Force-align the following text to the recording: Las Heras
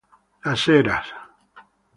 Las 0.43 0.67
Heras 0.67 1.05